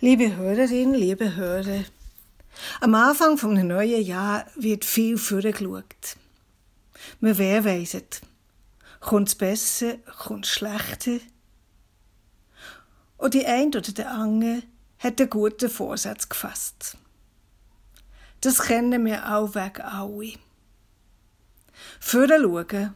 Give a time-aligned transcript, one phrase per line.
[0.00, 1.82] Liebe Hörerinnen, liebe Hörer,
[2.80, 6.16] am Anfang einem neuen Jahr wird viel vorgeschaut.
[7.18, 7.96] Man wer weiss
[9.00, 11.18] Kommt es besser, kommt es schlechter?
[13.16, 14.62] Und die ein oder der andere
[15.00, 16.96] hat einen guten Vorsatz gefasst.
[18.40, 20.34] Das kennen wir auch weg alle.
[21.98, 22.94] Vorher schauen,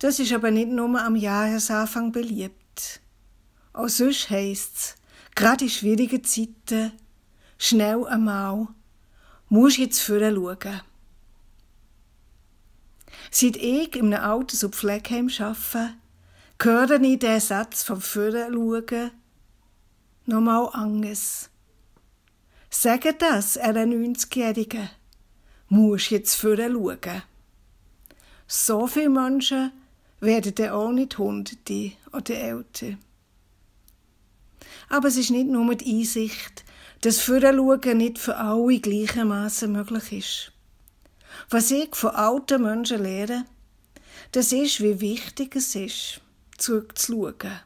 [0.00, 3.00] das ist aber nicht nur am Jahresanfang beliebt.
[3.72, 4.95] Auch sonst heisst's,
[5.36, 6.92] Gerade in schwierigen Zeiten,
[7.58, 8.68] schnell einmal,
[9.50, 10.80] musst du jetzt vorher schauen.
[13.30, 15.94] Seit ich in einem Alters- und Pflegeheim arbeite,
[16.60, 19.10] höre ich diesen Satz vom Vorher schauen
[20.24, 21.50] nochmal anders.
[22.70, 24.88] Sagen das einer 90-Jährigen,
[25.68, 27.22] musst jetzt vorher schauen.
[28.46, 29.70] So viele Menschen
[30.20, 32.96] werden dann auch nicht Hunderte oder älter.
[34.88, 36.64] Aber es ist nicht nur die Einsicht,
[37.00, 40.52] dass Vorausschauen nicht für alle gleichermaßen möglich ist.
[41.50, 43.44] Was ich von alten Menschen lehre,
[44.32, 46.20] das ist, wie wichtig es ist,
[46.56, 47.60] zurückzuschauen.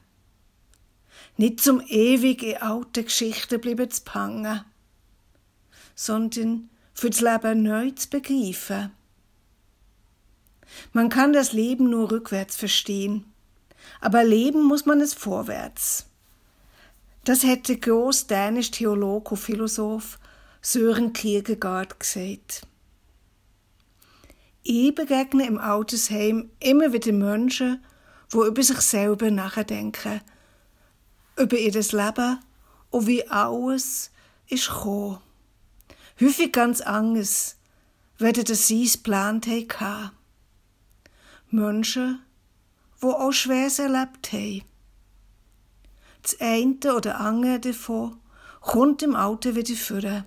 [1.36, 4.64] Nicht zum ewig in alten Geschichten bleiben zu pangen,
[5.94, 8.90] sondern für das Leben neu zu begreifen.
[10.92, 13.24] Man kann das Leben nur rückwärts verstehen,
[14.00, 16.09] aber leben muss man es vorwärts.
[17.24, 20.18] Das hätte groß dänisch Theolog und Philosoph
[20.62, 22.66] Sören Kierkegaard gesagt.
[24.62, 27.84] Ich begegne im Altersheim immer wieder Menschen,
[28.32, 30.20] die über sich selber nachdenken,
[31.36, 32.38] über ihr Leben
[32.90, 34.10] und wie alles
[34.48, 35.18] ist gekommen.
[36.20, 37.56] Häufig ganz anders,
[38.18, 40.10] wenn das sie es geplant haben.
[41.50, 42.20] Menschen,
[43.02, 44.62] die auch Schweres erlebt haben
[46.22, 48.18] das eine oder andere davon
[48.60, 50.24] kommt im Alter wieder vor.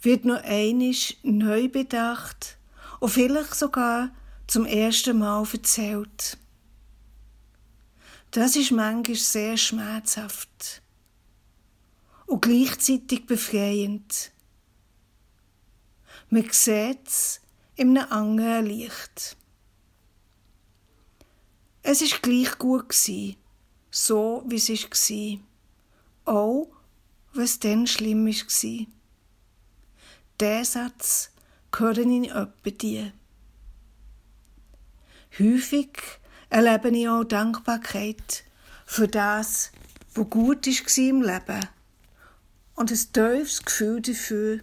[0.00, 2.58] Wird nur einisch neu bedacht
[3.00, 4.10] und vielleicht sogar
[4.46, 6.38] zum ersten Mal erzählt.
[8.30, 10.82] Das ist manchmal sehr schmerzhaft
[12.26, 14.32] und gleichzeitig befreiend.
[16.30, 17.40] Man sieht es
[17.74, 19.36] in einem anderen Licht.
[21.82, 23.36] Es ist gleich gut gewesen
[23.90, 26.34] so wie es war.
[26.34, 26.68] Auch
[27.32, 28.86] was dann schlimm war.
[30.40, 31.30] Der Satz
[31.70, 33.12] gehört in öppe die.
[35.38, 35.98] Häufig
[36.50, 38.44] erlebe ich auch Dankbarkeit
[38.86, 39.70] für das,
[40.14, 41.68] was gut war im Leben
[42.74, 44.60] und ein tiefes Gefühl dafür,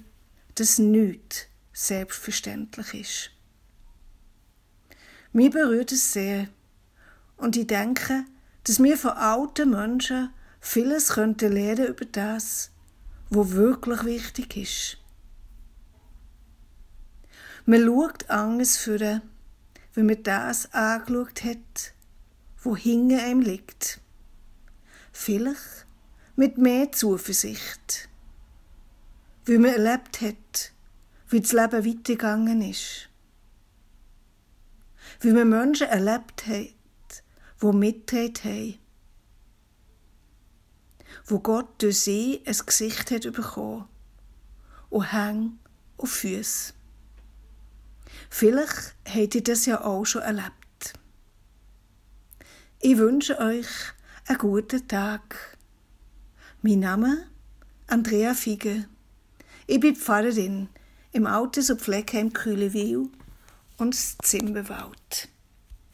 [0.56, 3.32] dass nichts selbstverständlich ist.
[5.34, 6.48] Mir berührt es sehr
[7.38, 8.26] und ich denke,
[8.66, 12.72] dass wir von alten Menschen vieles könnten lernen über das,
[13.30, 14.98] wo wirklich wichtig ist.
[17.66, 19.22] Man schaut anders für,
[19.94, 21.94] wenn man das angeschaut hat,
[22.62, 24.02] wo hinter einem liegt.
[25.12, 25.86] Vielleicht
[26.36, 28.10] mit mehr Zuversicht,
[29.46, 30.74] wie man erlebt hat,
[31.30, 33.10] wie das Leben weitergegangen ist.
[35.22, 36.75] Wie man Menschen erlebt hat,
[37.60, 38.80] wo mitgetragen haben.
[41.26, 43.88] Wo Gott durch sie ein Gesicht hat bekommen
[44.90, 45.54] und Hänge
[45.98, 46.74] und Füße.
[48.30, 50.94] Vielleicht habt ihr das ja auch schon erlebt.
[52.82, 53.68] Ich wünsche euch
[54.28, 55.58] einen guten Tag.
[56.62, 57.28] Mein Name
[57.88, 58.88] Andrea Fiege.
[59.68, 60.70] Ich bin Pfarrerin
[61.12, 63.10] im Alters- und Pflegeheim Kühlewil
[63.78, 65.30] und Zimmerwald.